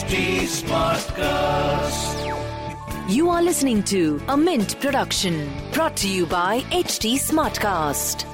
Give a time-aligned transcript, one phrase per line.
[0.00, 2.16] HT Smartcast.
[3.14, 8.24] You are listening to a Mint production brought to you by HT Smartcast.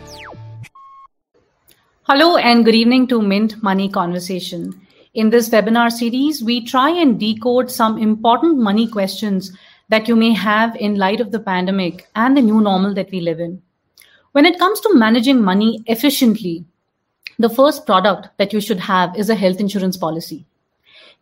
[2.04, 4.80] Hello and good evening to Mint Money Conversation.
[5.14, 9.50] In this webinar series, we try and decode some important money questions
[9.88, 13.18] that you may have in light of the pandemic and the new normal that we
[13.18, 13.60] live in.
[14.30, 16.64] When it comes to managing money efficiently,
[17.40, 20.46] the first product that you should have is a health insurance policy.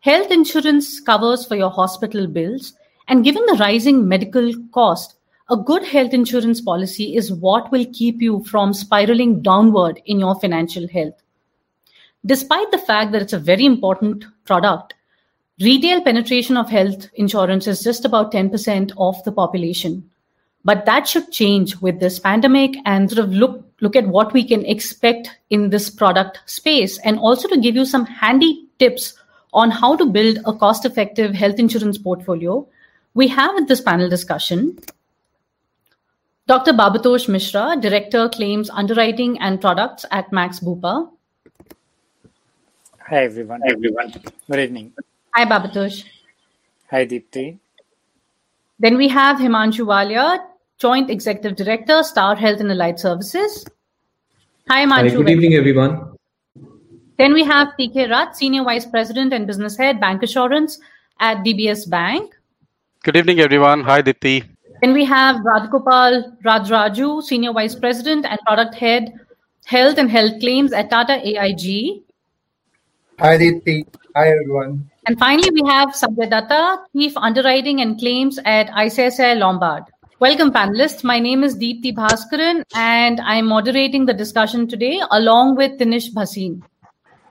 [0.05, 2.75] Health insurance covers for your hospital bills,
[3.09, 5.15] and given the rising medical cost,
[5.49, 10.39] a good health insurance policy is what will keep you from spiraling downward in your
[10.39, 11.15] financial health.
[12.27, 14.93] Despite the fact that it's a very important product,
[15.63, 20.11] retail penetration of health insurance is just about 10% of the population.
[20.67, 24.47] But that should change with this pandemic and sort of look look at what we
[24.47, 29.15] can expect in this product space and also to give you some handy tips
[29.55, 32.67] on how to build a cost effective health insurance portfolio,
[33.15, 34.79] we have at this panel discussion
[36.47, 36.75] Dr.
[36.75, 41.09] Bhabatosh Mishra, Director Claims Underwriting and Products at Max Bupa.
[43.09, 43.63] Hi everyone.
[43.63, 44.13] Hi everyone.
[44.51, 44.93] Good evening.
[45.35, 46.05] Hi Bhabatosh.
[46.91, 47.59] Hi Deepti.
[48.79, 50.45] Then we have Himanshu Walia,
[50.77, 53.65] Joint Executive Director, Star Health and Allied Services.
[54.69, 55.11] Hi Himanshu.
[55.11, 56.14] Hi, good evening everyone.
[57.17, 60.79] Then we have PK Rath, Senior Vice President and Business Head, Bancassurance
[61.21, 62.35] at DBS Bank.
[63.05, 63.85] Good evening, everyone.
[63.85, 64.45] Hi, Deepti.
[64.81, 69.13] Then we have Rajagopal Rudraraju, Senior Vice President and Product Head,
[69.67, 72.03] Health and Health Claims at Tata AIG.
[73.21, 73.87] Hi, Deepti.
[74.17, 74.91] Hi, everyone.
[75.07, 79.85] And finally, we have Sanjay Datta, Chief Underwriting and Claims at ICICI Lombard.
[80.19, 81.05] Welcome, panelists.
[81.05, 86.63] My name is Deepti Bhaskaran, and I'm moderating the discussion today along with Tinesh Bhasin.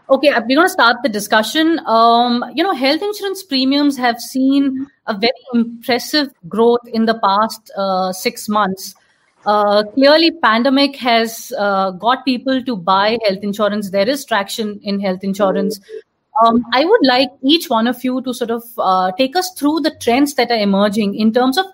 [0.10, 1.80] Okay, uh, we're going to start the discussion.
[1.86, 7.72] Um, you know, health insurance premiums have seen a very impressive growth in the past
[7.78, 8.96] uh, six months.
[9.46, 13.92] Uh, clearly, pandemic has uh, got people to buy health insurance.
[13.92, 15.80] There is traction in health insurance.
[16.44, 19.82] Um, I would like each one of you to sort of uh, take us through
[19.82, 21.66] the trends that are emerging in terms of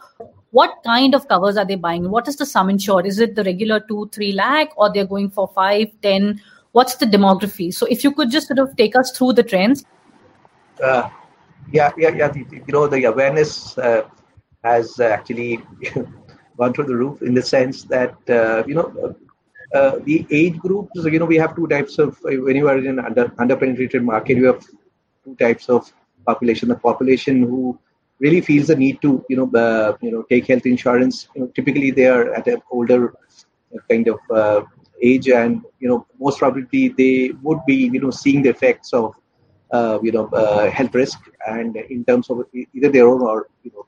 [0.51, 2.09] what kind of covers are they buying?
[2.09, 3.05] What is the sum insured?
[3.05, 6.41] Is it the regular two, three lakh, or they're going for five, ten?
[6.71, 7.73] What's the demography?
[7.73, 9.85] So if you could just sort of take us through the trends.
[10.83, 11.09] Uh,
[11.71, 14.03] yeah yeah yeah you know the awareness uh,
[14.63, 15.61] has actually
[16.57, 19.15] gone through the roof in the sense that uh, you know
[19.75, 22.87] uh, the age groups you know we have two types of when you are in
[22.87, 24.65] an under underpenetrated market you have
[25.25, 25.91] two types of
[26.25, 26.69] population.
[26.69, 27.77] The population who
[28.19, 31.27] really feels the need to you know uh, you know take health insurance.
[31.35, 33.13] You know, typically they are at an older
[33.89, 34.61] kind of uh,
[35.01, 39.13] age and you know most probably they would be you know seeing the effects of
[39.71, 42.43] uh, you know uh, health risk and in terms of
[42.73, 43.85] either their own or you know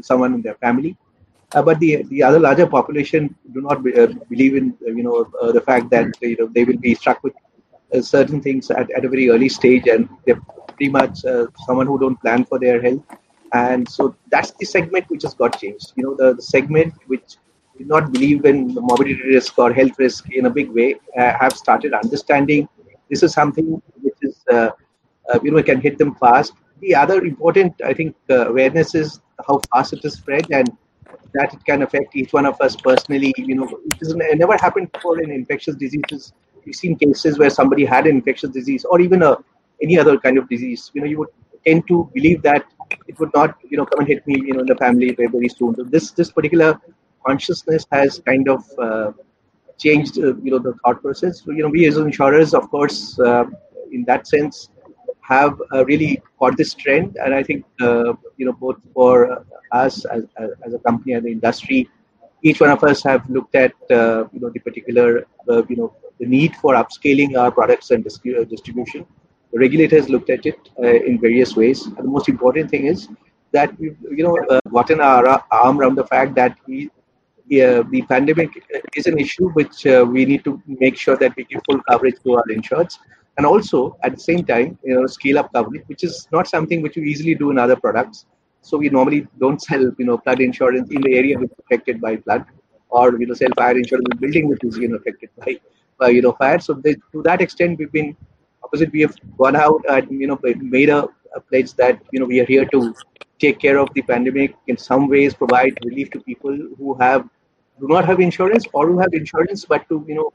[0.00, 0.96] someone in their family.
[1.54, 5.26] Uh, but the the other larger population do not be, uh, believe in you know
[5.42, 7.34] uh, the fact that you know they will be struck with
[7.94, 11.18] uh, certain things at, at a very early stage and they're pretty much
[11.66, 13.02] someone who don't plan for their health.
[13.52, 15.92] And so that's the segment which has got changed.
[15.96, 17.36] You know the, the segment which
[17.78, 21.52] did not believe in morbidity risk or health risk in a big way uh, have
[21.52, 22.68] started understanding
[23.10, 24.70] this is something which is uh,
[25.30, 26.52] uh, you know can hit them fast.
[26.80, 30.68] The other important i think uh, awareness is how fast it is spread and
[31.34, 33.68] that it can affect each one of us personally you know.
[33.86, 36.32] It, is, it never happened before in infectious diseases.
[36.64, 39.36] We've seen cases where somebody had an infectious disease or even a
[39.82, 40.90] any other kind of disease.
[40.94, 41.32] You know you would
[41.66, 42.64] tend to believe that
[43.08, 45.28] it would not you know come and hit me you know in the family very,
[45.28, 45.74] very soon.
[45.76, 46.80] So this this particular
[47.26, 49.12] consciousness has kind of uh,
[49.78, 51.42] changed, uh, you know, the thought process.
[51.42, 53.44] So, you know, we as insurers, of course, uh,
[53.92, 54.68] in that sense,
[55.20, 59.42] have really caught this trend, and I think, you know, both for
[59.72, 60.26] us as,
[60.66, 61.88] as, a company and the industry,
[62.42, 66.54] each one of us have looked at, you know, the particular, you know, the need
[66.56, 69.06] for upscaling our products and distribution.
[69.50, 71.86] The regulators looked at it in various ways.
[71.86, 73.08] And the most important thing is
[73.54, 76.90] that we've you know uh, gotten our arm around the fact that we
[77.46, 78.50] yeah, the pandemic
[78.96, 82.16] is an issue which uh, we need to make sure that we give full coverage
[82.24, 82.98] to our insureds.
[83.36, 86.82] And also at the same time you know scale up coverage which is not something
[86.82, 88.26] which we easily do in other products.
[88.62, 92.00] So we normally don't sell you know flood insurance in the area which is affected
[92.00, 92.44] by flood
[92.90, 95.58] or you know sell fire insurance in building which is you know affected by,
[95.98, 96.60] by you know fire.
[96.60, 98.16] So they, to that extent we've been
[98.62, 98.92] opposite.
[98.92, 102.40] We have gone out and you know made a, a pledge that you know we
[102.40, 102.94] are here to
[103.38, 107.28] take care of the pandemic in some ways provide relief to people who have
[107.80, 110.32] do not have insurance or who have insurance but to you know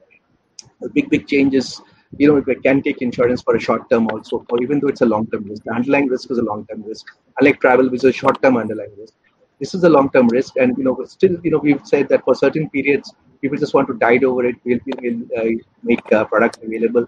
[0.93, 1.81] big big changes
[2.17, 5.01] you know, we can take insurance for a short term also, or even though it's
[5.01, 5.63] a long term risk.
[5.63, 7.05] The underlying risk is a long term risk.
[7.39, 9.13] Unlike travel, which is a short term underlying risk.
[9.59, 12.23] This is a long term risk, and you know, still, you know, we've said that
[12.23, 14.55] for certain periods, people just want to tide over it.
[14.63, 15.49] We'll, we'll uh,
[15.83, 17.07] make uh, products available.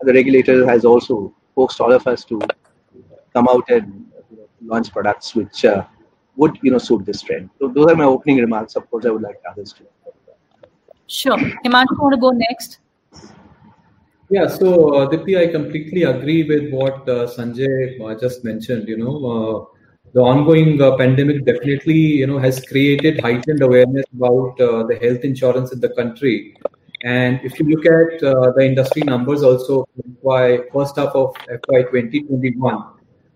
[0.00, 2.40] And the regulator has also forced all of us to
[3.32, 5.84] come out and you know, launch products which uh,
[6.40, 7.50] would, you know, suit this trend.
[7.58, 8.76] So those are my opening remarks.
[8.76, 9.84] Of course, I would like others to.
[11.06, 11.38] Sure.
[11.64, 12.78] Himanshu, want to go next?
[14.30, 18.88] Yeah, so uh, Deepti, I completely agree with what uh, Sanjay uh, just mentioned.
[18.88, 19.76] You know, uh,
[20.12, 25.24] the ongoing uh, pandemic definitely, you know, has created heightened awareness about uh, the health
[25.24, 26.56] insurance in the country.
[27.02, 29.88] And if you look at uh, the industry numbers also
[30.24, 32.84] by first half of FY 2021,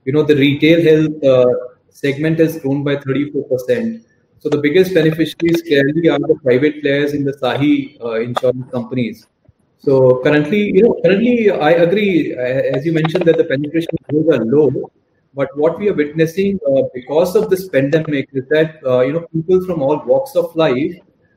[0.04, 4.04] you know, the retail health uh, segment has grown by 34%.
[4.40, 9.26] So the biggest beneficiaries clearly are the private players in the SAHI uh, insurance companies.
[9.78, 14.44] So currently, you know, currently I agree, as you mentioned, that the penetration levels are
[14.44, 14.90] low.
[15.34, 19.26] But what we are witnessing uh, because of this pandemic is that uh, you know
[19.32, 20.94] people from all walks of life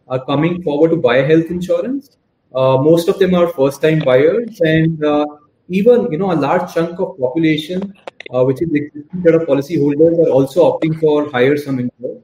[0.08, 2.18] are coming forward to buy health insurance.
[2.54, 5.26] Uh, most of them are first-time buyers, and uh,
[5.70, 7.94] even you know a large chunk of population,
[8.34, 12.24] uh, which is existing set of policyholders, are also opting for higher sum insurance.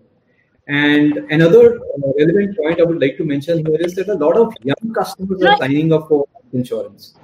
[0.68, 4.38] And another uh, relevant point I would like to mention here is that a lot
[4.38, 7.16] of young customers are signing up for insurance.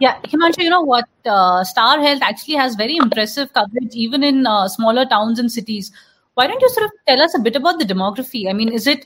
[0.00, 1.08] Yeah, Himanshu, you know what?
[1.24, 5.92] Uh, Star Health actually has very impressive coverage even in uh, smaller towns and cities.
[6.40, 8.48] Why don't you sort of tell us a bit about the demography?
[8.48, 9.04] I mean, is it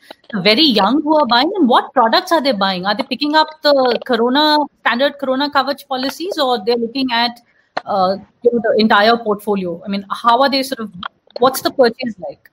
[0.49, 2.87] very young who are buying, and what products are they buying?
[2.87, 3.73] Are they picking up the
[4.07, 7.41] Corona standard Corona coverage policies, or they're looking at
[7.85, 9.83] uh, you know, the entire portfolio?
[9.85, 10.93] I mean, how are they sort of?
[11.41, 12.53] What's the purchase like?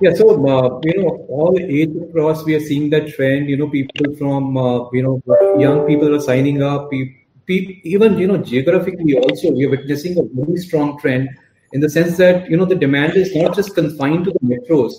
[0.00, 3.50] Yeah, so uh, you know, all age across, we are seeing that trend.
[3.50, 5.22] You know, people from uh, you know,
[5.68, 6.90] young people are signing up.
[6.90, 7.14] Pe-
[7.46, 11.28] pe- even you know, geographically also, we are witnessing a very strong trend
[11.74, 14.94] in the sense that you know the demand is not just confined to the metros.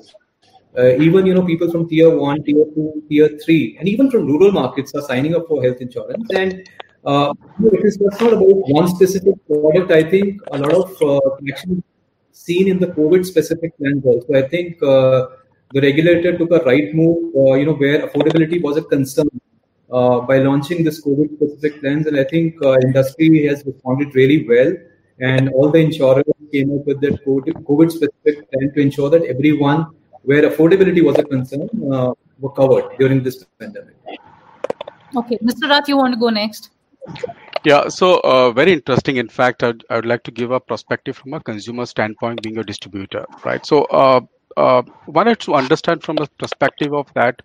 [0.77, 4.27] Uh, even you know, people from tier one, tier two, tier three, and even from
[4.27, 6.30] rural markets are signing up for health insurance.
[6.31, 6.68] And
[7.06, 7.33] uh,
[7.63, 9.92] it is just not about one specific product.
[9.92, 11.81] I think a lot of uh, traction
[12.33, 14.33] seen in the COVID specific plans also.
[14.33, 15.28] I think uh,
[15.71, 19.30] the regulator took a right move, uh, you know, where affordability was a concern
[19.92, 22.06] uh, by launching this COVID specific plans.
[22.07, 24.75] And I think uh, industry has responded really well.
[25.20, 29.88] And all the insurers came up with that COVID specific plan to ensure that everyone
[30.24, 33.96] where affordability was a concern uh, were covered during this pandemic.
[35.16, 35.70] Okay, Mr.
[35.70, 36.72] Rath, you want to go next?
[37.64, 39.18] Yeah, so uh, very interesting.
[39.18, 42.58] In fact, I'd, I would like to give a perspective from a consumer standpoint, being
[42.58, 43.66] a distributor, right?
[43.66, 44.22] So, uh,
[44.58, 47.42] uh, one has to understand from the perspective of that,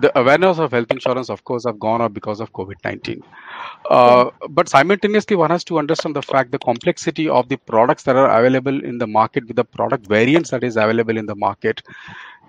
[0.00, 3.22] the awareness of health insurance, of course, have gone up because of COVID nineteen.
[3.90, 8.16] Uh, but simultaneously, one has to understand the fact the complexity of the products that
[8.16, 11.82] are available in the market with the product variants that is available in the market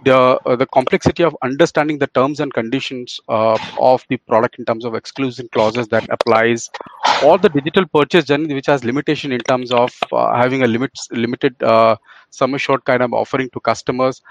[0.04, 4.66] the uh, the complexity of understanding the terms and conditions uh, of the product in
[4.66, 6.70] terms of exclusion clauses that applies
[7.24, 10.92] or the digital purchase journey which has limitation in terms of uh, having a limit
[11.12, 11.96] limited uh,
[12.30, 14.22] sum assured kind of offering to customers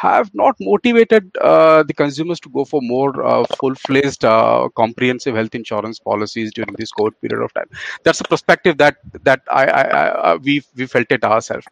[0.00, 5.54] have not motivated uh, the consumers to go for more uh, full-fledged uh, comprehensive health
[5.60, 7.70] insurance policies during this COVID period of time.
[8.04, 8.96] That's a perspective that
[9.28, 9.84] that I, I,
[10.30, 11.66] I we we felt it ourselves.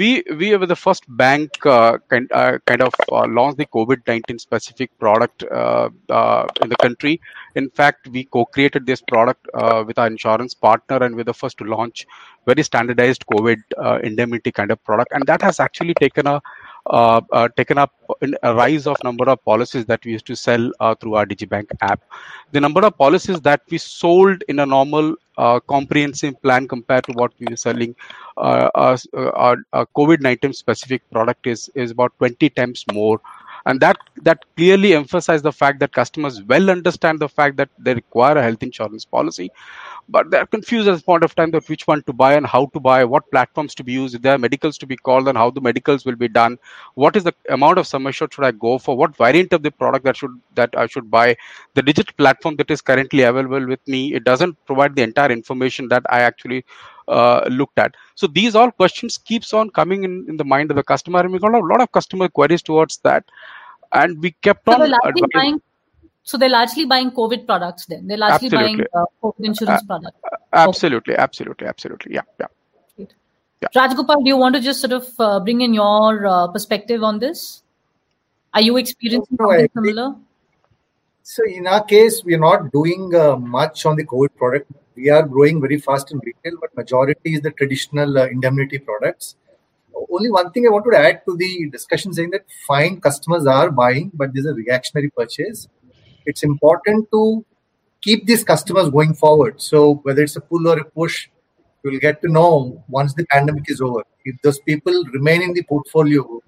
[0.00, 0.08] We
[0.40, 4.38] we were the first bank uh, kind uh, kind of uh, launched the COVID nineteen
[4.38, 7.14] specific product uh, uh, in the country.
[7.60, 11.58] In fact, we co-created this product uh, with our insurance partner, and we're the first
[11.58, 12.06] to launch
[12.50, 16.40] very standardized COVID uh, indemnity kind of product, and that has actually taken a
[16.88, 17.92] uh, uh, taken up
[18.42, 21.66] a rise of number of policies that we used to sell uh, through our digibank
[21.82, 22.00] app.
[22.52, 27.12] The number of policies that we sold in a normal uh, comprehensive plan compared to
[27.12, 27.94] what we were selling
[28.36, 28.96] uh, uh,
[29.34, 33.20] our, our covid-19 specific product is is about 20 times more.
[33.66, 37.92] And that that clearly emphasized the fact that customers well understand the fact that they
[37.92, 39.50] require a health insurance policy
[40.08, 42.66] but they're confused at this point of time that which one to buy and how
[42.66, 45.36] to buy, what platforms to be used, if there are medicals to be called, and
[45.36, 46.58] how the medicals will be done.
[46.94, 48.96] What is the amount of sum assured should I go for?
[48.96, 51.36] What variant of the product that should that I should buy?
[51.74, 55.88] The digital platform that is currently available with me, it doesn't provide the entire information
[55.88, 56.64] that I actually
[57.08, 57.94] uh, looked at.
[58.14, 61.32] So these all questions keeps on coming in, in the mind of the customer, and
[61.32, 63.24] we got a lot of customer queries towards that.
[63.92, 64.90] And we kept So on
[65.32, 65.62] buying.
[66.28, 67.86] So they're largely buying COVID products.
[67.86, 70.18] Then they're largely buying uh, COVID insurance products.
[70.52, 72.48] absolutely, absolutely, absolutely, yeah, yeah.
[72.98, 73.68] yeah.
[73.74, 77.18] Rajgopal, do you want to just sort of uh, bring in your uh, perspective on
[77.18, 77.62] this?
[78.52, 80.16] Are you experiencing No, something similar?
[81.22, 84.70] So in our case, we are not doing uh, much on the COVID product.
[84.96, 89.36] We are growing very fast in retail, but majority is the traditional uh, indemnity products.
[90.10, 93.70] Only one thing I wanted to add to the discussion saying that fine customers are
[93.70, 95.68] buying, but there's a reactionary purchase.
[96.28, 97.44] It's important to
[98.02, 99.62] keep these customers going forward.
[99.62, 101.28] So whether it's a pull or a push,
[101.82, 104.02] you'll get to know once the pandemic is over.
[104.26, 106.42] If those people remain in the portfolio,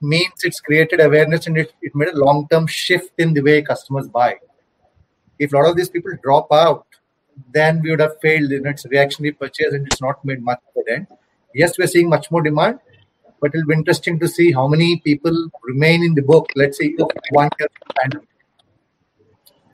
[0.00, 4.08] means it's created awareness and it, it made a long-term shift in the way customers
[4.08, 4.38] buy.
[5.38, 6.86] If a lot of these people drop out,
[7.54, 10.82] then we would have failed in its reactionary purchase and it's not made much of
[10.82, 11.08] a dent.
[11.54, 12.80] Yes, we're seeing much more demand,
[13.40, 16.92] but it'll be interesting to see how many people remain in the book, let's say
[17.30, 18.31] one year pandemic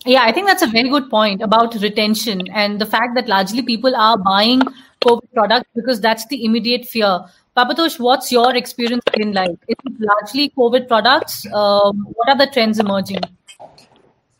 [0.07, 3.63] yeah, I think that's a very good point about retention and the fact that largely
[3.63, 4.61] people are buying
[5.03, 7.25] COVID products because that's the immediate fear.
[7.57, 9.51] Bhabatosh, what's your experience been like?
[9.67, 11.45] Is it largely COVID products?
[11.47, 13.21] Um, what are the trends emerging?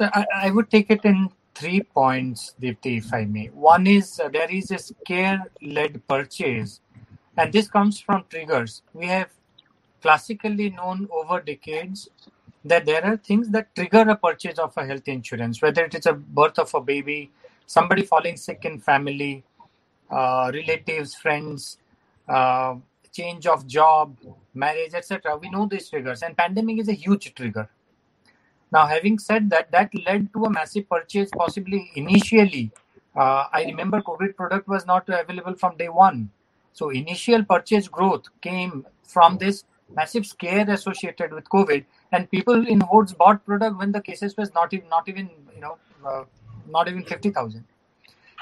[0.01, 3.47] So I, I, would take it in three points, Deepti, if I may.
[3.47, 6.81] One is uh, there is a scare-led purchase,
[7.37, 8.83] and this comes from triggers.
[8.95, 9.31] We have
[10.01, 12.09] classically known over decades
[12.65, 16.07] that there are things that trigger a purchase of a health insurance, whether it is
[16.07, 17.31] a birth of a baby,
[17.67, 19.45] somebody falling sick in family,
[20.11, 21.79] uh, relatives, friends,
[22.29, 22.75] uh,
[23.13, 24.17] change of job,
[24.55, 25.37] marriage, etc.
[25.37, 27.69] We know these triggers, and pandemic is a huge trigger.
[28.71, 32.71] Now, having said that, that led to a massive purchase, possibly initially.
[33.17, 36.31] Uh, I remember COVID product was not available from day one.
[36.73, 42.81] So initial purchase growth came from this massive scare associated with COVID, and people in
[42.81, 46.25] hordes bought product when the cases was not even not even you know uh,
[46.69, 47.65] not even fifty thousand.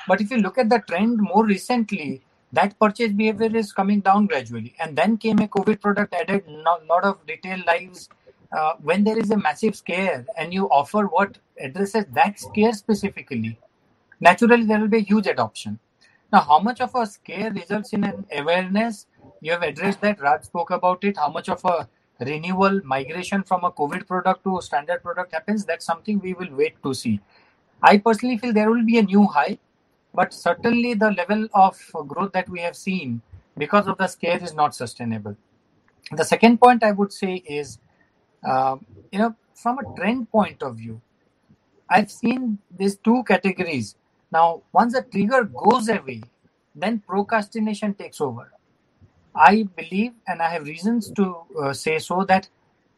[0.09, 4.27] But if you look at the trend more recently, that purchase behavior is coming down
[4.27, 8.09] gradually, and then came a COVID product added a lot of retail lives.
[8.53, 13.59] Uh, when there is a massive scare and you offer what addresses that scare specifically,
[14.21, 15.81] naturally there will be a huge adoption.
[16.33, 19.07] Now, how much of a scare results in an awareness?
[19.41, 20.21] You have addressed that.
[20.21, 21.17] Raj spoke about it.
[21.17, 21.89] How much of a
[22.21, 25.65] renewal migration from a COVID product to a standard product happens?
[25.65, 27.21] That's something we will wait to see.
[27.83, 29.59] I personally feel there will be a new high,
[30.15, 33.21] but certainly the level of growth that we have seen
[33.59, 35.37] because of the scare is not sustainable.
[36.13, 37.79] The second point I would say is,
[38.47, 38.77] uh,
[39.13, 41.01] you know, from a trend point of view,
[41.91, 43.97] I've seen these two categories
[44.33, 46.23] now, once the trigger goes away,
[46.75, 48.53] then procrastination takes over.
[49.37, 52.49] I believe, and I have reasons to uh, say so, that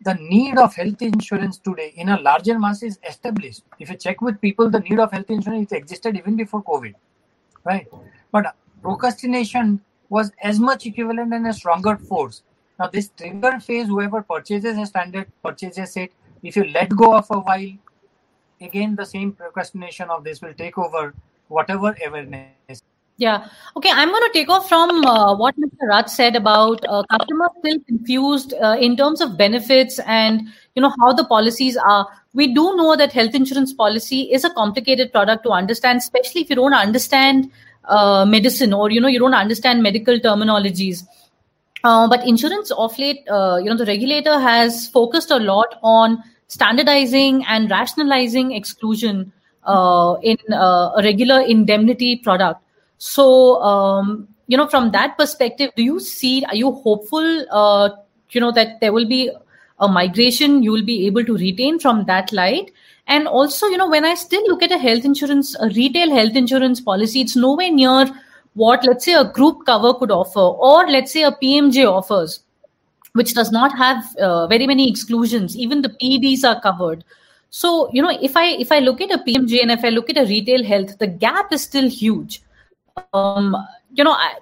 [0.02, 3.62] the need of health insurance today in a larger mass is established.
[3.80, 6.94] If you check with people, the need of health insurance existed even before COVID,
[7.64, 7.88] right?
[8.30, 12.42] But procrastination was as much equivalent and a stronger force.
[12.78, 16.12] Now, this trigger phase, whoever purchases a standard purchases it.
[16.42, 17.72] If you let go of a while,
[18.60, 21.14] again the same procrastination of this will take over
[21.48, 22.82] whatever awareness
[23.18, 23.48] yeah.
[23.76, 23.90] Okay.
[23.92, 25.88] I'm going to take off from uh, what Mr.
[25.88, 30.42] Raj said about uh, customers still confused uh, in terms of benefits and
[30.76, 32.06] you know how the policies are.
[32.32, 36.50] We do know that health insurance policy is a complicated product to understand, especially if
[36.50, 37.50] you don't understand
[37.86, 41.02] uh, medicine or you know you don't understand medical terminologies.
[41.82, 46.22] Uh, but insurance off late, uh, you know, the regulator has focused a lot on
[46.46, 49.32] standardizing and rationalizing exclusion
[50.22, 52.62] in a regular indemnity product.
[52.98, 57.90] So, um, you know, from that perspective, do you see, are you hopeful, uh,
[58.30, 59.30] you know, that there will be
[59.80, 62.72] a migration you will be able to retain from that light?
[63.06, 66.34] And also, you know, when I still look at a health insurance, a retail health
[66.34, 68.06] insurance policy, it's nowhere near
[68.54, 72.40] what, let's say, a group cover could offer, or let's say a PMJ offers
[73.12, 75.56] which does not have uh, very many exclusions.
[75.56, 77.04] Even the PDs are covered.
[77.50, 80.10] So you know if i if i look at a pmj and if i look
[80.10, 82.42] at a retail health the gap is still huge
[83.12, 83.56] um
[83.92, 84.34] you know I,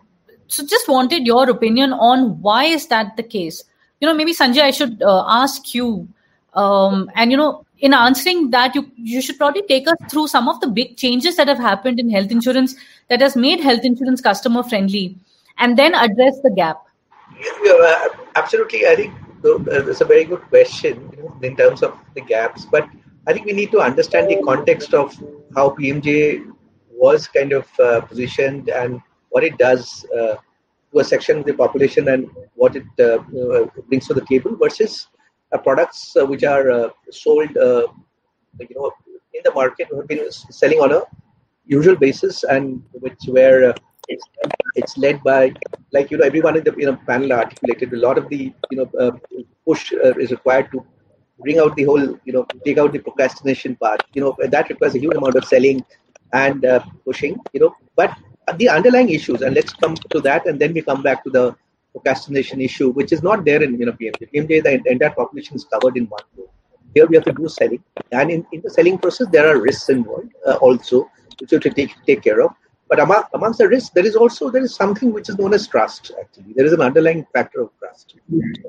[0.48, 3.64] so just wanted your opinion on why is that the case
[4.00, 6.08] you know maybe sanjay i should uh, ask you
[6.54, 10.48] um and you know in answering that you you should probably take us through some
[10.48, 12.74] of the big changes that have happened in health insurance
[13.08, 15.16] that has made health insurance customer friendly
[15.58, 16.86] and then address the gap
[17.62, 18.86] yeah, absolutely.
[18.86, 21.10] I think it's a very good question
[21.42, 22.88] in terms of the gaps, but
[23.26, 25.14] I think we need to understand the context of
[25.54, 26.52] how PMJ
[26.96, 29.00] was kind of uh, positioned and
[29.30, 30.34] what it does uh,
[30.92, 34.56] to a section of the population and what it uh, uh brings to the table
[34.56, 35.08] versus
[35.52, 37.50] uh, products uh, which are sold,
[38.70, 38.90] you know,
[39.34, 41.02] in the market, have been selling on a
[41.66, 43.74] usual basis and which were
[44.08, 44.24] it's,
[44.76, 45.52] it's led by
[45.92, 48.76] like you know everyone in the you know panel articulated a lot of the you
[48.78, 49.10] know uh,
[49.66, 50.84] push uh, is required to
[51.40, 54.02] bring out the whole, you know, take out the procrastination part.
[54.14, 55.84] You know, that requires a huge amount of selling
[56.32, 57.38] and uh, pushing.
[57.52, 58.16] You know, but
[58.56, 61.56] the underlying issues, and let's come to that, and then we come back to the
[61.92, 64.32] procrastination issue, which is not there in you know PMJ.
[64.32, 66.48] PMJ, the entire population is covered in one go.
[66.94, 69.88] Here we have to do selling, and in, in the selling process, there are risks
[69.88, 72.52] involved uh, also, which you have to take take care of.
[72.88, 75.66] But among, amongst the risks, there is also there is something which is known as
[75.66, 76.12] trust.
[76.20, 78.14] Actually, there is an underlying factor of trust.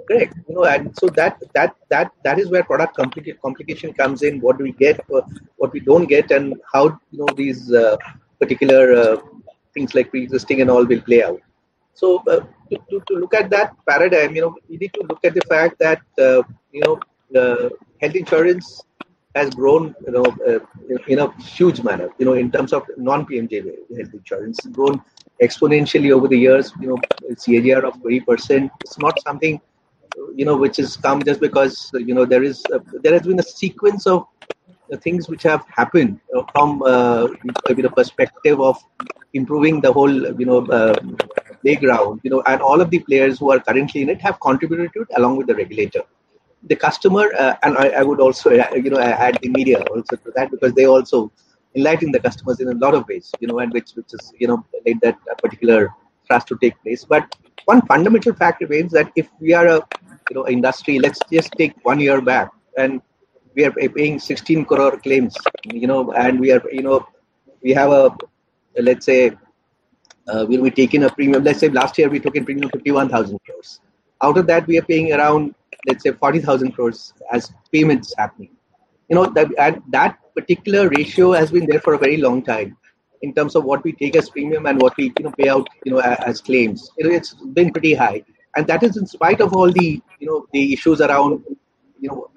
[0.07, 0.33] Correct.
[0.49, 4.41] You know, and so that that that that is where product complica- complication comes in.
[4.41, 4.99] What do we get?
[5.13, 5.21] Uh,
[5.57, 7.97] what we don't get, and how you know these uh,
[8.39, 9.17] particular uh,
[9.75, 11.39] things like pre-existing and all will play out.
[11.93, 15.19] So uh, to, to, to, look at that paradigm, you know, we need to look
[15.25, 16.99] at the fact that uh, you know
[18.01, 18.83] health insurance
[19.37, 20.59] has grown, you know, uh,
[21.07, 22.09] in a huge manner.
[22.19, 23.53] You know, in terms of non-PMJ
[23.97, 25.01] health insurance, grown
[25.41, 26.71] exponentially over the years.
[26.81, 26.97] You know,
[27.45, 28.69] CAGR of 20%.
[28.83, 29.59] It's not something,
[30.35, 33.39] you know, which has come just because you know there is a, there has been
[33.39, 34.25] a sequence of
[35.03, 37.27] things which have happened uh, from uh,
[37.67, 38.77] the perspective of
[39.33, 40.95] improving the whole, you know, uh,
[41.61, 42.21] playground.
[42.23, 45.01] You know, and all of the players who are currently in it have contributed to
[45.01, 46.03] it along with the regulator
[46.63, 50.15] the customer, uh, and I, I, would also uh, you know add the media also
[50.15, 51.31] to that because they also
[51.75, 54.47] enlighten the customers in a lot of ways, you know, and which which is you
[54.47, 55.89] know made that particular
[56.27, 57.05] trust to take place.
[57.05, 57.35] But
[57.65, 59.87] one fundamental fact remains that if we are a
[60.29, 63.01] you know industry, let's just take one year back, and
[63.55, 65.35] we are paying 16 crore claims,
[65.65, 67.07] you know, and we are you know
[67.61, 68.15] we have a
[68.79, 69.31] let's say
[70.27, 71.43] uh, we'll be taking a premium.
[71.43, 73.79] Let's say last year we took in premium 51,000 crores.
[74.21, 75.55] Out of that, we are paying around
[75.85, 78.51] let's say 40,000 crores as payments happening.
[79.09, 82.77] You know, that, that particular ratio has been there for a very long time
[83.21, 85.67] in terms of what we take as premium and what we you know pay out
[85.85, 86.91] you know as claims.
[86.97, 88.23] You know, it's been pretty high,
[88.55, 91.43] and that is in spite of all the you know the issues around
[91.99, 92.27] you know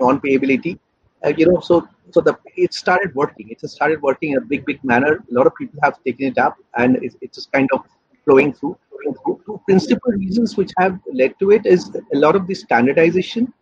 [0.00, 0.78] non-payability.
[1.24, 3.48] Uh, you know, so so the it started working.
[3.50, 5.14] It started working in a big big manner.
[5.30, 7.84] A lot of people have taken it up, and it's, it's just kind of
[8.24, 12.54] flowing through two principal reasons which have led to it is a lot of the
[12.54, 13.52] standardization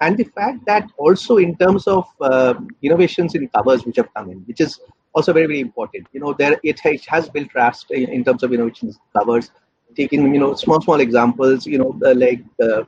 [0.00, 4.30] and the fact that also in terms of uh, innovations in covers which have come
[4.30, 4.80] in, which is
[5.14, 6.06] also very very important.
[6.12, 9.50] You know, there it has built trust in, in terms of innovations covers.
[9.96, 12.82] Taking you know small small examples, you know, like uh,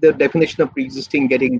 [0.00, 1.54] the definition of pre-existing getting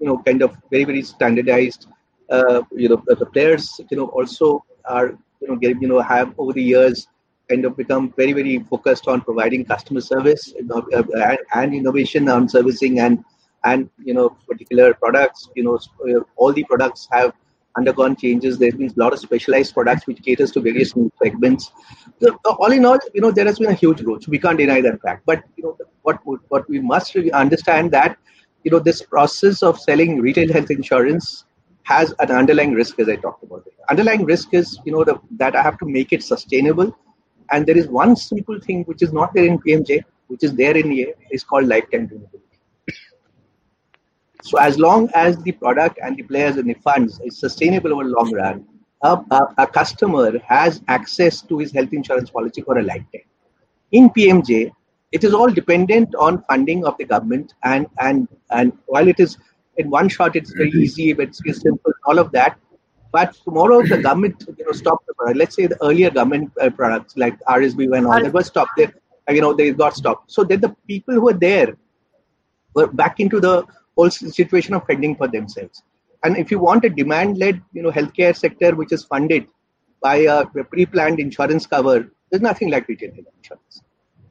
[0.00, 1.86] you know kind of very very standardized.
[2.30, 6.00] Uh, you know, the, the players you know also are you know get, you know
[6.00, 7.08] have over the years
[7.50, 10.82] kind of become very very focused on providing customer service uh,
[11.28, 13.24] and, and innovation on servicing and
[13.64, 15.78] and you know particular products you know
[16.08, 17.32] uh, all the products have
[17.76, 18.58] undergone changes.
[18.58, 21.72] There's been a lot of specialized products which caters to various segments.
[22.20, 24.28] So, all in all you know there has been a huge growth.
[24.28, 25.24] We can't deny that fact.
[25.26, 28.16] But you know what what we must really understand that
[28.62, 31.44] you know this process of selling retail health insurance
[31.82, 33.66] has an underlying risk as i talked about.
[33.90, 36.96] Underlying risk is you know the, that i have to make it sustainable
[37.50, 40.76] and there is one simple thing which is not there in PMJ, which is there
[40.76, 42.40] in EA, is called lifetime durability.
[44.42, 48.04] So as long as the product and the players and the funds is sustainable over
[48.04, 48.66] long run,
[49.02, 53.28] a, a, a customer has access to his health insurance policy for a lifetime.
[53.92, 54.70] In PMJ,
[55.12, 59.38] it is all dependent on funding of the government and and and while it is
[59.76, 60.86] in one shot it's very mm-hmm.
[60.86, 62.58] easy but it's simple all of that
[63.14, 65.34] but tomorrow the government, you know, stop the.
[65.40, 68.72] Let's say the earlier government uh, products like RSB and all that were stopped.
[68.76, 68.88] They,
[69.28, 70.32] you know, they got stopped.
[70.32, 71.76] So then the people who were there
[72.74, 73.64] were back into the
[73.96, 75.84] whole situation of fending for themselves.
[76.24, 79.46] And if you want a demand-led, you know, healthcare sector which is funded
[80.02, 83.82] by a pre-planned insurance cover, there's nothing like retail insurance.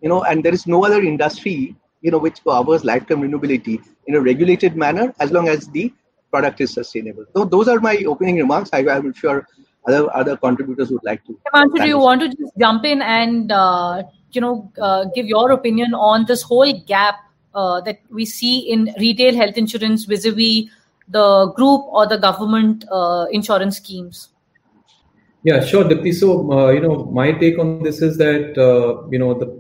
[0.01, 4.15] You know, and there is no other industry, you know, which covers lifetime renewability in
[4.15, 5.93] a regulated manner as long as the
[6.33, 7.25] product is sustainable.
[7.35, 8.71] So those are my opening remarks.
[8.73, 9.47] I, am sure
[9.87, 11.37] other other contributors would like to.
[11.47, 15.51] Himanshu, do you want to just jump in and uh, you know uh, give your
[15.57, 17.19] opinion on this whole gap
[17.53, 20.69] uh, that we see in retail health insurance vis-a-vis
[21.17, 24.29] the group or the government uh, insurance schemes?
[25.43, 26.13] Yeah, sure, Deepti.
[26.13, 29.51] So uh, you know, my take on this is that uh, you know the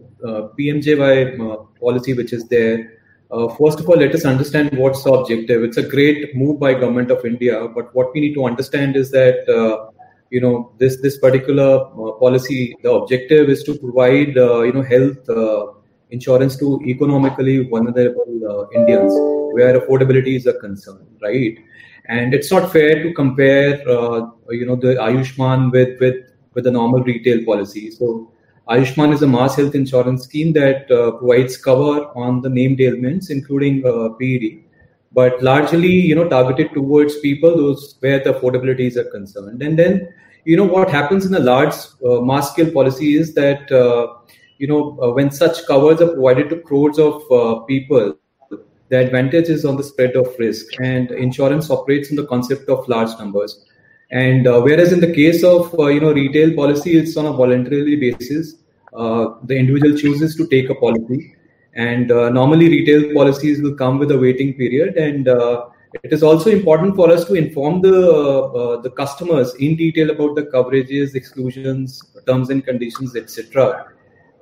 [0.57, 1.37] PMJY
[1.79, 3.02] policy which is there
[3.33, 5.63] uh, first of all, let us understand what's the objective.
[5.63, 9.09] It's a great move by government of India, but what we need to understand is
[9.11, 9.89] that uh,
[10.29, 14.83] you know this this particular uh, policy, the objective is to provide uh, you know
[14.83, 15.65] health uh,
[16.11, 19.13] insurance to economically vulnerable uh, Indians,
[19.53, 21.57] where affordability is a concern, right?
[22.05, 23.79] And it's not fair to compare
[24.59, 26.17] you know the Ayushman with with
[26.53, 27.89] with the normal retail policy.
[27.89, 28.31] So
[28.69, 33.29] Ayushman is a mass health insurance scheme that uh, provides cover on the named ailments,
[33.29, 34.63] including uh, PED.
[35.13, 39.61] but largely, you know, targeted towards people those where the affordabilities are concerned.
[39.61, 40.09] And then,
[40.45, 44.07] you know, what happens in a large uh, mass scale policy is that, uh,
[44.57, 48.17] you know, uh, when such covers are provided to crores of uh, people,
[48.89, 52.87] the advantage is on the spread of risk, and insurance operates in the concept of
[52.87, 53.65] large numbers.
[54.13, 57.33] And uh, whereas in the case of uh, you know retail policy, it's on a
[57.33, 58.55] voluntary basis.
[59.49, 61.35] the individual chooses to take a policy,
[61.75, 65.65] and uh, normally, retail policies will come with a waiting period, and uh,
[66.03, 70.35] it is also important for us to inform the uh, the customers in detail about
[70.35, 73.87] the coverages, exclusions, terms and conditions, etc.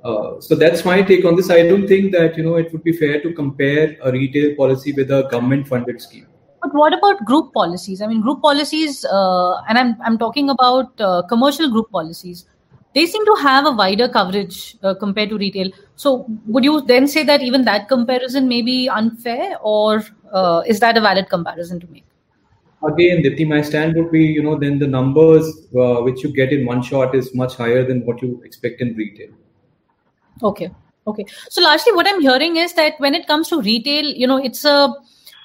[0.04, 1.50] Uh, so that's my take on this.
[1.50, 4.92] I don't think that you know it would be fair to compare a retail policy
[4.92, 6.28] with a government-funded scheme.
[6.62, 8.02] But what about group policies?
[8.02, 12.46] I mean, group policies, uh, and I'm I'm talking about uh, commercial group policies
[12.94, 15.70] they seem to have a wider coverage uh, compared to retail.
[15.96, 20.80] So, would you then say that even that comparison may be unfair, or uh, is
[20.82, 22.06] that a valid comparison to make?
[22.84, 25.46] Again, Deepti, my stand would be, you know, then the numbers
[25.76, 28.96] uh, which you get in one shot is much higher than what you expect in
[28.96, 29.30] retail.
[30.42, 30.72] Okay,
[31.08, 31.26] okay.
[31.50, 34.66] So, largely, what I'm hearing is that when it comes to retail, you know, it's
[34.66, 34.94] a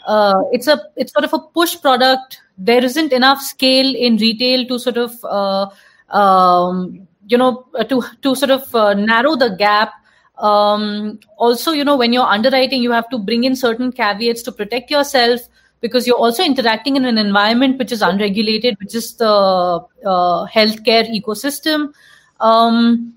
[0.06, 2.40] uh, it's a it's sort of a push product.
[2.56, 5.68] There isn't enough scale in retail to sort of uh,
[6.16, 9.92] um, you know uh, to to sort of uh, narrow the gap
[10.38, 14.52] um, also you know when you're underwriting you have to bring in certain caveats to
[14.52, 15.40] protect yourself
[15.80, 21.06] because you're also interacting in an environment which is unregulated which is the uh, healthcare
[21.20, 21.92] ecosystem
[22.40, 23.14] um,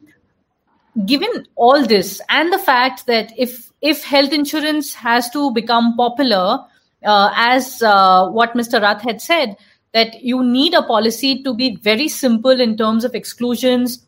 [1.05, 6.59] given all this and the fact that if if health insurance has to become popular
[7.05, 9.55] uh, as uh, what mr rath had said
[9.93, 14.05] that you need a policy to be very simple in terms of exclusions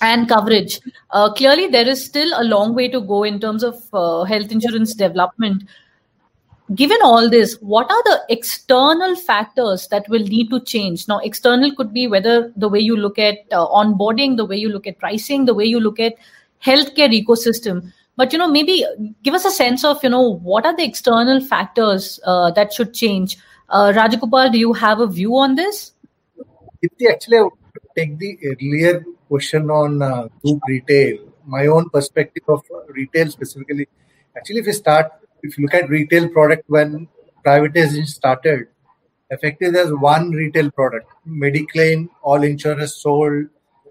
[0.00, 0.80] and coverage.
[1.10, 4.50] Uh, clearly, there is still a long way to go in terms of uh, health
[4.50, 5.64] insurance development.
[6.74, 11.08] Given all this, what are the external factors that will need to change?
[11.08, 14.68] Now, external could be whether the way you look at uh, onboarding, the way you
[14.68, 16.14] look at pricing, the way you look at
[16.64, 17.92] healthcare ecosystem.
[18.16, 18.84] But you know, maybe
[19.22, 22.92] give us a sense of you know what are the external factors uh, that should
[22.94, 23.38] change
[23.70, 25.92] uh, Rajagopal, do you have a view on this?
[27.08, 27.52] Actually, I would
[27.96, 31.18] take the earlier question on uh, group retail.
[31.46, 33.88] My own perspective of retail specifically.
[34.36, 37.08] Actually, if you start, if you look at retail product when
[37.46, 38.66] privatization started,
[39.30, 43.46] effectively there's one retail product, Mediclaim, all insurance sold,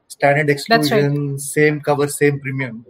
[0.08, 1.40] standard exclusion, right.
[1.40, 2.86] same cover, same premium.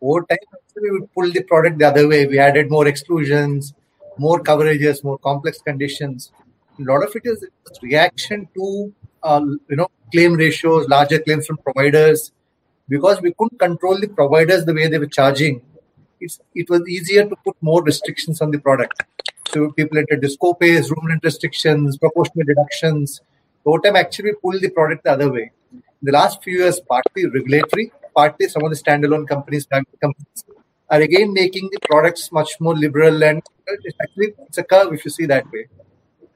[0.00, 0.38] Over time,
[0.80, 2.26] we would pull the product the other way.
[2.26, 3.74] We added more exclusions,
[4.16, 6.30] more coverages, more complex conditions.
[6.78, 7.44] A lot of it is
[7.82, 12.32] reaction to uh, you know claim ratios, larger claims from providers,
[12.88, 15.60] because we couldn't control the providers the way they were charging.
[16.20, 19.02] It's, it was easier to put more restrictions on the product.
[19.48, 23.20] So people entered disco pays, room rent restrictions, proportional deductions.
[23.64, 25.50] Over time, actually pulled the product the other way.
[25.72, 29.66] In the last few years, partly regulatory, partly some of the standalone companies,
[30.04, 30.44] companies
[30.90, 33.42] are again making the products much more liberal and
[33.86, 35.66] it's actually it's a curve if you see that way.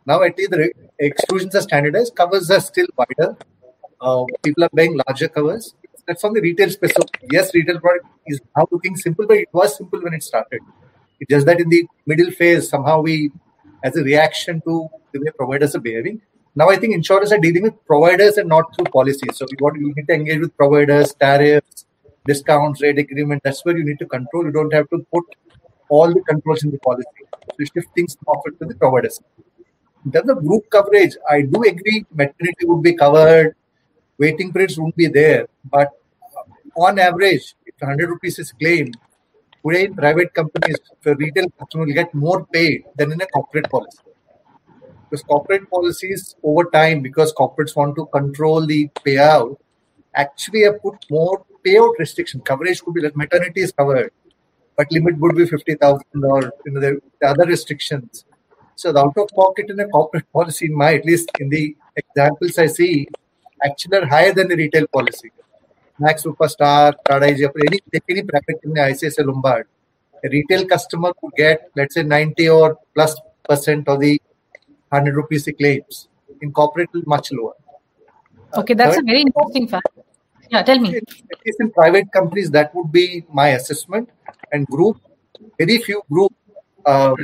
[0.06, 3.36] Now at least the exclusions are standardized, covers are still wider.
[4.00, 5.74] Uh, people are buying larger covers.
[6.06, 6.92] That's on the retail space.
[6.96, 10.60] So yes, retail product is now looking simple, but it was simple when it started.
[11.20, 13.30] It's just that in the middle phase, somehow we,
[13.84, 16.20] as a reaction to the way providers are behaving,
[16.54, 19.36] now I think insurers are dealing with providers and not through policies.
[19.36, 21.86] So we want we need to engage with providers, tariffs,
[22.26, 23.42] discounts, rate agreement.
[23.42, 24.44] That's where you need to control.
[24.44, 25.24] You don't have to put
[25.88, 27.08] all the controls in the policy.
[27.32, 29.20] So you shift things offered to the providers.
[30.04, 33.54] In terms of group coverage, I do agree maternity would be covered,
[34.18, 35.46] waiting periods won't be there.
[35.64, 35.88] But
[36.76, 38.96] on average, if 100 rupees is claimed,
[39.64, 43.70] today in private companies, the retail customer will get more paid than in a corporate
[43.70, 43.98] policy.
[45.12, 49.58] Because corporate policies over time, because corporates want to control the payout,
[50.14, 52.40] actually have put more payout restriction.
[52.40, 54.10] Coverage could be like maternity is covered,
[54.74, 58.24] but limit would be 50,000 or you know, the, the other restrictions.
[58.74, 61.76] So the out of pocket in a corporate policy, in my at least in the
[61.94, 63.06] examples I see,
[63.62, 65.30] actually are higher than the retail policy.
[65.98, 67.50] Max Bupa, Star, Tata AIG,
[68.08, 69.66] any private company, ICICI Lombard,
[70.24, 73.14] a retail customer could get, let's say, 90 or plus
[73.46, 74.18] percent of the
[74.92, 76.08] 100 rupees a claims.
[76.40, 77.54] In corporate, much lower.
[78.54, 79.88] Okay, that's a very interesting fact.
[80.50, 80.96] Yeah, tell me.
[80.96, 84.10] At least in private companies, that would be my assessment.
[84.52, 84.98] And group,
[85.58, 86.34] very few group,
[86.84, 87.14] uh,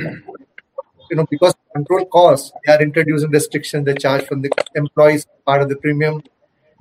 [1.09, 3.85] you know, because control costs, they are introducing restrictions.
[3.85, 6.23] They charge from the employees part of the premium.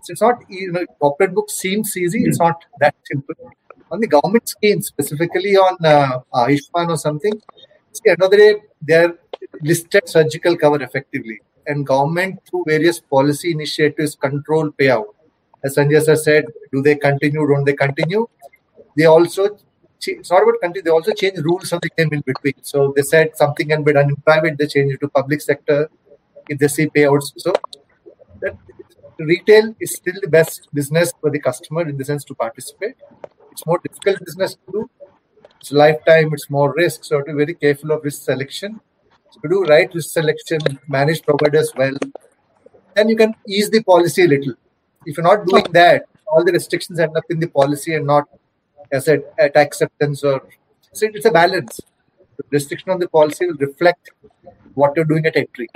[0.02, 2.22] So it's not, you know, corporate book seems easy.
[2.24, 3.34] It's not that simple.
[3.90, 7.40] On the government scheme, specifically on uh, Ayushman or something,
[7.92, 9.18] see, another day, they're
[9.62, 11.40] listed surgical cover effectively.
[11.66, 15.04] And government, through various policy initiatives, control payout.
[15.62, 17.46] As Sanjay sir said, do they continue?
[17.46, 18.26] Don't they continue?
[18.96, 19.58] They also
[20.00, 20.82] it's not about continue.
[20.82, 22.54] They also change rules of the game in between.
[22.62, 25.90] So they said something can be done in private, they change it to public sector.
[26.48, 27.52] If they see payouts, so
[28.40, 28.56] that
[29.18, 32.94] retail is still the best business for the customer in the sense to participate.
[33.52, 34.90] It's more difficult business to do.
[35.60, 38.80] It's lifetime, it's more risk, so to be very careful of risk selection.
[39.42, 41.96] Do right risk selection, manage providers well,
[42.94, 44.54] then you can ease the policy a little.
[45.06, 48.24] If you're not doing that, all the restrictions end up in the policy and not
[48.92, 50.42] as a, at acceptance or
[50.92, 51.80] so it's a balance.
[52.36, 54.10] The restriction on the policy will reflect
[54.74, 55.68] what you're doing at entry.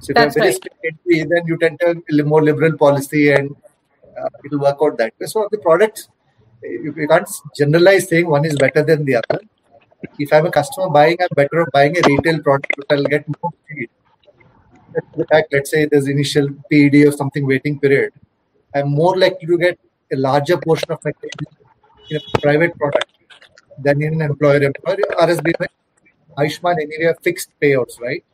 [0.00, 0.72] So if That's you have very right.
[0.84, 3.54] entry, then you tend to a more liberal policy and
[4.18, 5.26] uh, it'll work out that way.
[5.26, 6.08] So the products,
[6.62, 9.40] you, you can't generalize saying one is better than the other.
[10.18, 13.26] If I'm a customer buying, I'm better off buying a retail product, but I'll get
[13.28, 13.88] more speed.
[15.16, 18.12] The fact, let's say there's initial PED or something waiting period,
[18.74, 19.78] I'm more likely to get
[20.12, 21.12] a larger portion of my
[22.10, 23.06] in a private product
[23.78, 25.52] than in an employer employer RSB
[26.38, 28.24] Ayushman anyway fixed payouts, right?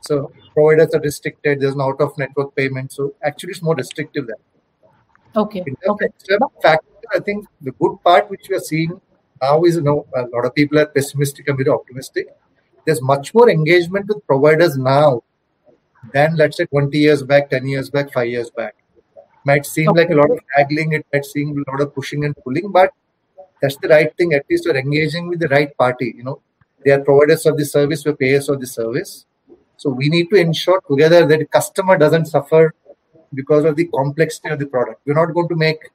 [0.00, 2.92] So providers are restricted, there's an out of network payment.
[2.92, 4.36] So actually it's more restrictive than
[5.36, 5.60] Okay.
[5.66, 6.06] In terms Okay.
[6.40, 9.00] of factor, I think the good part which we are seeing
[9.42, 12.28] now is you know a lot of people are pessimistic and very optimistic.
[12.84, 15.22] There's much more engagement with providers now
[16.12, 18.76] than let's say 20 years back, 10 years back, five years back.
[19.44, 22.36] Might seem like a lot of haggling, it might seem a lot of pushing and
[22.44, 22.92] pulling, but
[23.60, 24.32] that's the right thing.
[24.34, 26.14] At least you're engaging with the right party.
[26.16, 26.42] You know,
[26.84, 29.26] they are providers of the service, we're payers of the service.
[29.76, 32.74] So we need to ensure together that the customer doesn't suffer
[33.32, 35.00] because of the complexity of the product.
[35.06, 35.90] We're not going to make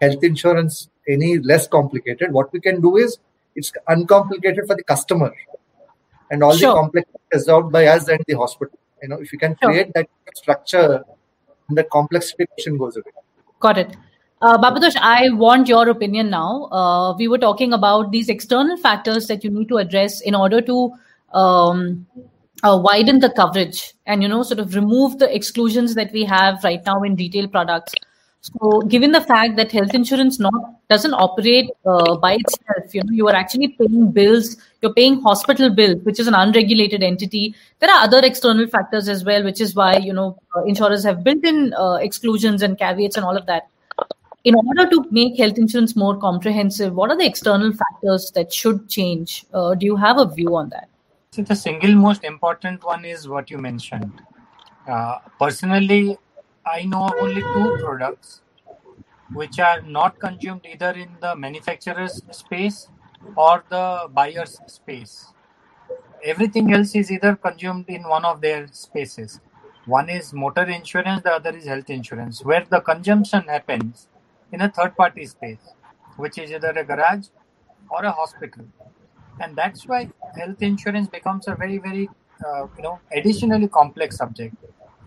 [0.00, 2.32] health insurance any less complicated.
[2.32, 3.18] What we can do is
[3.56, 5.32] it's uncomplicated for the customer,
[6.30, 6.74] and all Sure.
[6.74, 8.78] the complexity is resolved by us and the hospital.
[9.02, 9.70] You know, if you can Sure.
[9.70, 11.04] create that structure,
[11.70, 13.12] the complexity goes away.
[13.60, 13.96] Got it.
[14.40, 16.68] Uh, Bhabatosh, I want your opinion now.
[16.70, 20.60] Uh, we were talking about these external factors that you need to address in order
[20.60, 20.92] to
[21.32, 22.06] um,
[22.62, 26.62] uh, widen the coverage and you know sort of remove the exclusions that we have
[26.62, 27.94] right now in retail products.
[28.52, 30.54] So, given the fact that health insurance not
[30.88, 34.56] doesn't operate uh, by itself, you know, you are actually paying bills.
[34.80, 37.54] You're paying hospital bills, which is an unregulated entity.
[37.80, 41.24] There are other external factors as well, which is why you know uh, insurers have
[41.24, 43.68] built-in uh, exclusions and caveats and all of that.
[44.44, 48.88] In order to make health insurance more comprehensive, what are the external factors that should
[48.88, 49.44] change?
[49.52, 50.88] Uh, do you have a view on that?
[51.32, 54.22] So the single most important one is what you mentioned.
[54.86, 56.16] Uh, personally,
[56.72, 58.42] I know only two products
[59.32, 62.88] which are not consumed either in the manufacturer's space
[63.36, 65.32] or the buyer's space.
[66.24, 69.40] Everything else is either consumed in one of their spaces.
[69.86, 74.08] One is motor insurance, the other is health insurance, where the consumption happens
[74.52, 75.74] in a third party space,
[76.16, 77.28] which is either a garage
[77.90, 78.66] or a hospital
[79.40, 82.08] and that's why health insurance becomes a very very
[82.46, 84.54] uh, you know additionally complex subject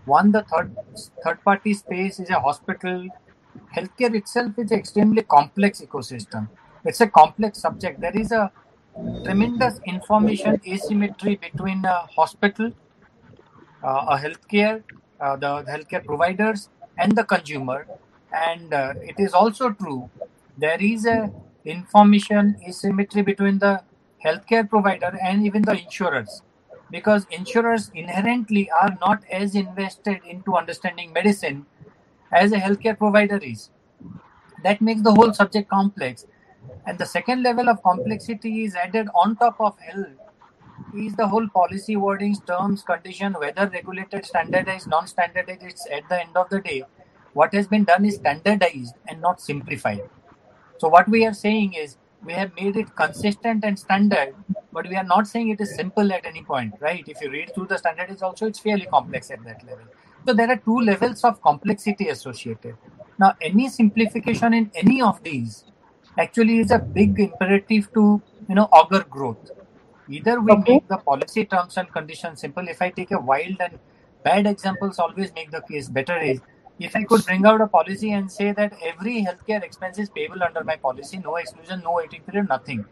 [0.04, 0.74] one the third
[1.24, 3.06] third party space is a hospital.
[3.76, 6.48] Healthcare itself is an extremely complex ecosystem.
[6.84, 8.00] It's a complex subject.
[8.00, 8.50] There is a
[9.24, 12.72] tremendous information asymmetry between a hospital
[13.82, 14.82] uh, a healthcare
[15.20, 17.86] uh, the healthcare providers and the consumer.
[18.32, 20.10] And uh, it is also true
[20.58, 21.30] there is a
[21.64, 23.82] information asymmetry between the
[24.24, 26.42] healthcare provider and even the insurers
[26.92, 31.64] because insurers inherently are not as invested into understanding medicine
[32.30, 33.70] as a healthcare provider is.
[34.62, 36.26] That makes the whole subject complex.
[36.86, 40.18] And the second level of complexity is added on top of health
[40.94, 45.62] is the whole policy wordings terms condition whether regulated standardized non-standardized.
[45.62, 46.84] It's at the end of the day
[47.32, 50.02] what has been done is standardized and not simplified.
[50.78, 54.34] So what we are saying is we have made it consistent and standard,
[54.72, 57.04] but we are not saying it is simple at any point, right?
[57.06, 59.84] If you read through the standard it's also, it's fairly complex at that level.
[60.26, 62.78] So there are two levels of complexity associated.
[63.18, 65.64] Now, any simplification in any of these
[66.18, 69.52] actually is a big imperative to, you know, augur growth.
[70.08, 70.58] Either we Okay.
[70.58, 72.68] make the policy terms and conditions simple.
[72.68, 73.78] If I take a wild and
[74.22, 76.40] bad examples, always make the case better is
[76.86, 80.42] if I could bring out a policy and say that every healthcare expense is payable
[80.42, 82.86] under my policy, no exclusion, no waiting period, nothing.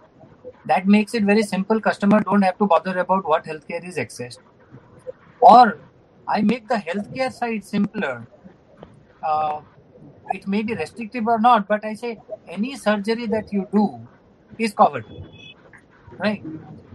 [0.66, 1.80] That makes it very simple.
[1.80, 4.38] Customer don't have to bother about what healthcare is accessed.
[5.40, 5.80] Or
[6.28, 8.28] I make the healthcare side simpler.
[9.22, 9.62] Uh,
[10.30, 14.08] it may be restrictive or not, but I say any surgery that you do
[14.58, 15.06] is covered.
[16.18, 16.44] right?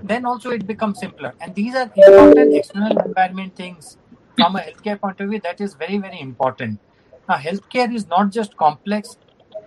[0.04, 1.34] Then also it becomes simpler.
[1.42, 3.98] And these are important external environment things
[4.38, 6.80] from a healthcare point of view that is very, very important.
[7.28, 9.18] Now, healthcare is not just complex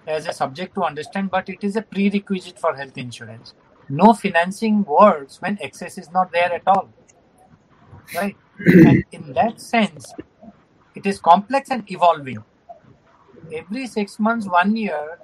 [0.06, 3.54] as a subject to understand, but it is a prerequisite for health insurance.
[3.88, 6.94] No financing works when access is not there at all.
[8.14, 8.36] Right?
[8.84, 10.14] and in that sense,
[10.94, 12.44] it is complex and evolving.
[13.52, 15.18] Every six months, one year,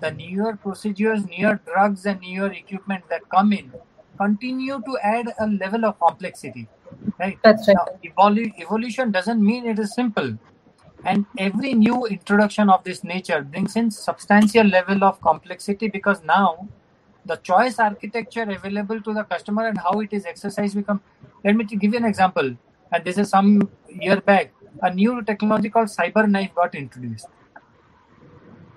[0.00, 3.72] the newer procedures, newer drugs, and newer equipment that come in
[4.18, 6.68] continue to add a level of complexity.
[7.18, 7.38] Right?
[7.42, 7.76] That's right.
[7.76, 10.38] Now, evolu- evolution doesn't mean it is simple.
[11.06, 16.68] And every new introduction of this nature brings in substantial level of complexity because now
[17.24, 21.00] the choice architecture available to the customer and how it is exercised become.
[21.44, 22.56] Let me give you an example.
[22.92, 24.52] And this is some year back.
[24.82, 27.28] A new technology called CyberKnife got introduced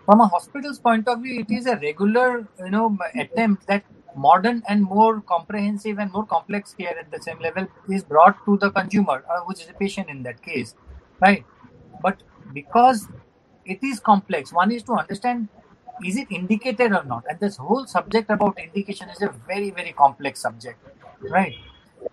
[0.10, 3.84] from a hospital's point of view, it is a regular, you know, attempt that
[4.15, 8.58] modern and more comprehensive and more complex care at the same level is brought to
[8.58, 10.74] the consumer, uh, which is the patient in that case,
[11.22, 11.46] right?
[12.02, 12.22] But
[12.54, 13.08] because
[13.66, 15.50] it is complex, one is to understand
[16.06, 19.92] is it indicated or not, and this whole subject about indication is a very very
[19.92, 20.80] complex subject,
[21.30, 21.56] right?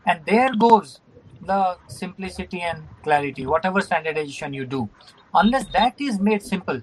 [0.06, 1.00] And there goes
[1.40, 4.88] the simplicity and clarity, whatever standardization you do,
[5.34, 6.82] unless that is made simple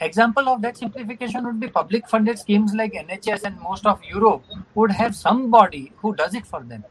[0.00, 4.44] Example of that simplification would be public funded schemes like NHS and most of Europe
[4.74, 6.84] would have somebody who does it for them.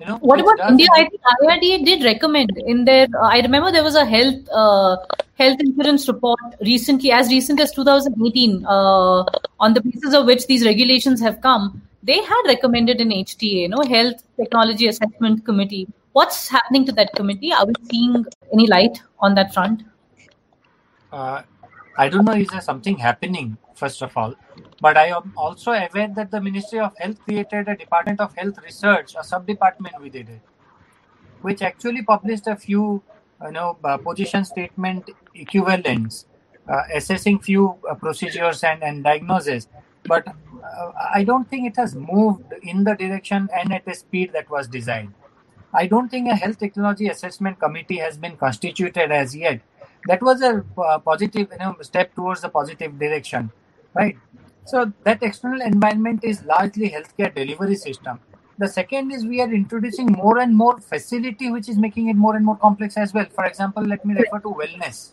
[0.00, 0.86] You know, What about does India?
[0.94, 3.06] I think IRDA did recommend in their.
[3.14, 4.96] Uh, I remember there was a health uh,
[5.34, 9.24] health insurance report recently, as recent as 2018, uh,
[9.60, 11.82] on the basis of which these regulations have come.
[12.02, 15.86] They had recommended an HTA, you know, Health Technology Assessment Committee.
[16.12, 17.52] What's happening to that committee?
[17.52, 19.82] Are we seeing any light on that front?
[21.12, 21.42] Uh,
[21.98, 24.34] I don't know is there something happening first of all,
[24.80, 28.58] but I am also aware that the Ministry of Health created a Department of Health
[28.64, 30.40] Research, a sub-department within it,
[31.42, 33.02] which actually published a few,
[33.44, 36.26] you know, uh, position statement equivalents,
[36.68, 39.68] uh, assessing few uh, procedures and, and diagnoses.
[40.04, 44.32] But uh, I don't think it has moved in the direction and at a speed
[44.32, 45.14] that was designed.
[45.72, 49.60] I don't think a health technology assessment committee has been constituted as yet.
[50.06, 53.50] That was a uh, positive, you know, step towards the positive direction,
[53.94, 54.16] right?
[54.64, 58.20] So that external environment is largely healthcare delivery system.
[58.58, 62.36] The second is we are introducing more and more facility, which is making it more
[62.36, 63.26] and more complex as well.
[63.34, 65.12] For example, let me refer to wellness.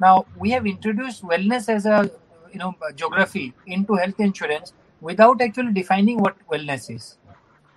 [0.00, 2.10] Now we have introduced wellness as a
[2.52, 7.18] you know geography into health insurance without actually defining what wellness is.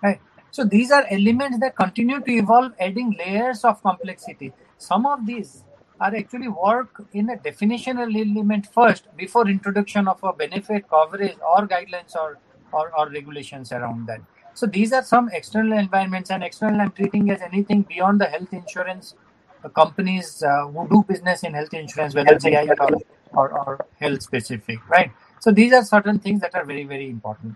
[0.01, 0.21] Right.
[0.51, 4.53] So these are elements that continue to evolve, adding layers of complexity.
[4.77, 5.63] Some of these
[6.03, 11.67] are actually work in a definitional element first before introduction of a benefit coverage or
[11.73, 12.39] guidelines or,
[12.73, 14.21] or, or regulations around that.
[14.53, 18.51] So these are some external environments and external I'm treating as anything beyond the health
[18.51, 19.15] insurance
[19.63, 22.91] uh, companies uh, who do business in health insurance, whether it's AI or,
[23.33, 25.11] or, or health specific, right?
[25.39, 27.55] So these are certain things that are very, very important.